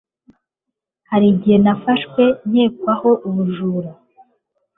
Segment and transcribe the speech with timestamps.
[1.09, 3.91] hari n igihe nafashwe nkekwaho ubujura